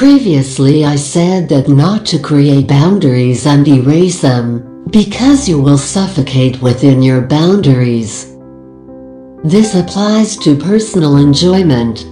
Previously 0.00 0.82
I 0.86 0.96
said 0.96 1.46
that 1.50 1.68
not 1.68 2.06
to 2.06 2.18
create 2.18 2.66
boundaries 2.66 3.44
and 3.44 3.68
erase 3.68 4.22
them, 4.22 4.86
because 4.90 5.46
you 5.46 5.60
will 5.60 5.76
suffocate 5.76 6.62
within 6.62 7.02
your 7.02 7.20
boundaries. 7.20 8.34
This 9.44 9.74
applies 9.74 10.38
to 10.38 10.56
personal 10.56 11.18
enjoyment. 11.18 12.06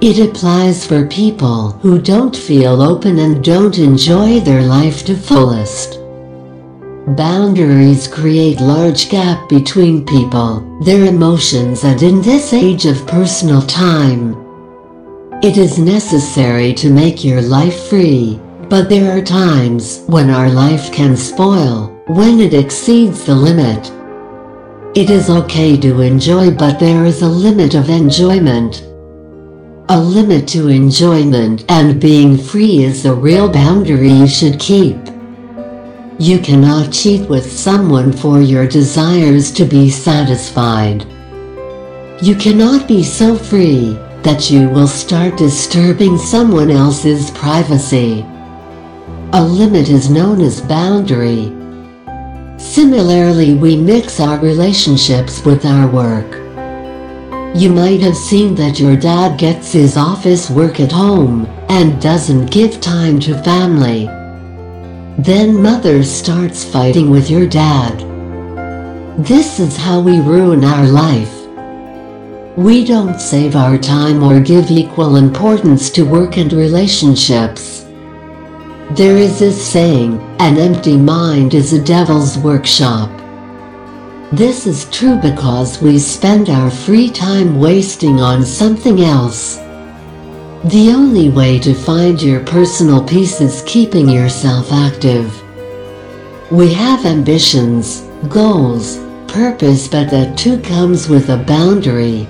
It 0.00 0.20
applies 0.20 0.86
for 0.86 1.08
people 1.08 1.72
who 1.82 2.00
don't 2.00 2.36
feel 2.36 2.80
open 2.80 3.18
and 3.18 3.42
don't 3.42 3.76
enjoy 3.76 4.38
their 4.38 4.62
life 4.62 5.04
to 5.06 5.16
fullest. 5.16 5.98
Boundaries 7.16 8.06
create 8.06 8.60
large 8.60 9.10
gap 9.10 9.48
between 9.48 10.06
people, 10.06 10.80
their 10.84 11.06
emotions 11.06 11.82
and 11.82 12.00
in 12.04 12.22
this 12.22 12.52
age 12.52 12.86
of 12.86 13.04
personal 13.08 13.62
time. 13.62 14.44
It 15.44 15.58
is 15.58 15.78
necessary 15.78 16.72
to 16.72 16.88
make 16.88 17.22
your 17.22 17.42
life 17.42 17.90
free, 17.90 18.40
but 18.70 18.88
there 18.88 19.14
are 19.14 19.20
times 19.20 20.02
when 20.06 20.30
our 20.30 20.48
life 20.48 20.90
can 20.90 21.18
spoil, 21.18 21.88
when 22.06 22.40
it 22.40 22.54
exceeds 22.54 23.26
the 23.26 23.34
limit. 23.34 23.92
It 24.96 25.10
is 25.10 25.28
okay 25.28 25.76
to 25.76 26.00
enjoy 26.00 26.50
but 26.50 26.80
there 26.80 27.04
is 27.04 27.20
a 27.20 27.28
limit 27.28 27.74
of 27.74 27.90
enjoyment. 27.90 28.84
A 29.90 30.00
limit 30.00 30.48
to 30.48 30.68
enjoyment 30.68 31.66
and 31.68 32.00
being 32.00 32.38
free 32.38 32.82
is 32.82 33.04
a 33.04 33.14
real 33.14 33.46
boundary 33.46 34.08
you 34.08 34.26
should 34.26 34.58
keep. 34.58 34.96
You 36.18 36.38
cannot 36.38 36.90
cheat 36.90 37.28
with 37.28 37.52
someone 37.52 38.14
for 38.14 38.40
your 38.40 38.66
desires 38.66 39.52
to 39.52 39.66
be 39.66 39.90
satisfied. 39.90 41.04
You 42.22 42.34
cannot 42.34 42.88
be 42.88 43.02
so 43.02 43.36
free 43.36 43.98
that 44.24 44.50
you 44.50 44.70
will 44.70 44.88
start 44.88 45.36
disturbing 45.36 46.16
someone 46.16 46.70
else's 46.70 47.30
privacy. 47.32 48.24
A 49.34 49.44
limit 49.44 49.90
is 49.90 50.08
known 50.08 50.40
as 50.40 50.62
boundary. 50.62 51.52
Similarly, 52.58 53.54
we 53.54 53.76
mix 53.76 54.20
our 54.20 54.38
relationships 54.38 55.44
with 55.44 55.66
our 55.66 55.86
work. 55.86 56.32
You 57.54 57.70
might 57.70 58.00
have 58.00 58.16
seen 58.16 58.54
that 58.54 58.80
your 58.80 58.96
dad 58.96 59.38
gets 59.38 59.72
his 59.72 59.98
office 59.98 60.48
work 60.48 60.80
at 60.80 60.90
home 60.90 61.44
and 61.68 62.00
doesn't 62.00 62.50
give 62.50 62.80
time 62.80 63.20
to 63.20 63.42
family. 63.42 64.06
Then 65.18 65.62
mother 65.62 66.02
starts 66.02 66.64
fighting 66.64 67.10
with 67.10 67.28
your 67.28 67.46
dad. 67.46 68.00
This 69.22 69.60
is 69.60 69.76
how 69.76 70.00
we 70.00 70.18
ruin 70.18 70.64
our 70.64 70.86
life. 70.86 71.43
We 72.56 72.84
don't 72.84 73.20
save 73.20 73.56
our 73.56 73.76
time 73.76 74.22
or 74.22 74.38
give 74.38 74.70
equal 74.70 75.16
importance 75.16 75.90
to 75.90 76.04
work 76.04 76.38
and 76.38 76.52
relationships. 76.52 77.84
There 78.92 79.16
is 79.16 79.40
this 79.40 79.60
saying, 79.60 80.20
an 80.38 80.56
empty 80.58 80.96
mind 80.96 81.54
is 81.54 81.72
a 81.72 81.82
devil's 81.82 82.38
workshop. 82.38 83.10
This 84.30 84.68
is 84.68 84.88
true 84.90 85.16
because 85.16 85.82
we 85.82 85.98
spend 85.98 86.48
our 86.48 86.70
free 86.70 87.10
time 87.10 87.58
wasting 87.58 88.20
on 88.20 88.44
something 88.44 89.00
else. 89.00 89.56
The 90.66 90.92
only 90.94 91.30
way 91.30 91.58
to 91.58 91.74
find 91.74 92.22
your 92.22 92.44
personal 92.44 93.02
peace 93.02 93.40
is 93.40 93.64
keeping 93.66 94.08
yourself 94.08 94.70
active. 94.70 95.42
We 96.52 96.72
have 96.74 97.04
ambitions, 97.04 98.02
goals, 98.28 98.98
purpose 99.26 99.88
but 99.88 100.08
that 100.10 100.38
too 100.38 100.60
comes 100.60 101.08
with 101.08 101.30
a 101.30 101.36
boundary. 101.36 102.28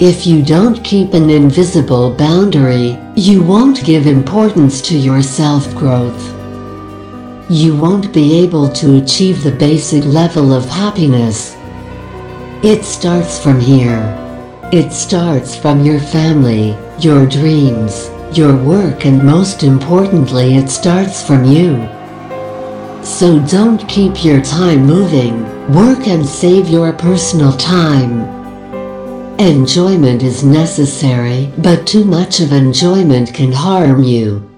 If 0.00 0.26
you 0.26 0.42
don't 0.42 0.82
keep 0.82 1.12
an 1.12 1.28
invisible 1.28 2.14
boundary, 2.14 2.98
you 3.16 3.42
won't 3.42 3.84
give 3.84 4.06
importance 4.06 4.80
to 4.88 4.96
your 4.96 5.20
self-growth. 5.20 6.24
You 7.50 7.76
won't 7.76 8.10
be 8.10 8.38
able 8.38 8.70
to 8.70 8.96
achieve 8.96 9.42
the 9.42 9.52
basic 9.52 10.06
level 10.06 10.54
of 10.54 10.64
happiness. 10.64 11.54
It 12.64 12.82
starts 12.82 13.38
from 13.38 13.60
here. 13.60 14.00
It 14.72 14.90
starts 14.90 15.54
from 15.54 15.84
your 15.84 16.00
family, 16.00 16.78
your 16.98 17.26
dreams, 17.26 18.08
your 18.32 18.56
work 18.56 19.04
and 19.04 19.22
most 19.22 19.64
importantly 19.64 20.56
it 20.56 20.70
starts 20.70 21.22
from 21.22 21.44
you. 21.44 21.76
So 23.04 23.38
don't 23.46 23.86
keep 23.86 24.24
your 24.24 24.40
time 24.40 24.86
moving, 24.86 25.44
work 25.74 26.08
and 26.08 26.24
save 26.24 26.70
your 26.70 26.90
personal 26.94 27.52
time. 27.52 28.39
Enjoyment 29.40 30.22
is 30.22 30.44
necessary, 30.44 31.50
but 31.56 31.86
too 31.86 32.04
much 32.04 32.40
of 32.40 32.52
enjoyment 32.52 33.32
can 33.32 33.52
harm 33.52 34.02
you. 34.02 34.49